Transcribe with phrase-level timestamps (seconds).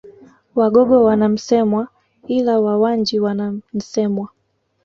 [0.55, 1.87] Wagogo wana Msemwa
[2.27, 4.29] ila Wawanji wana Nsemwa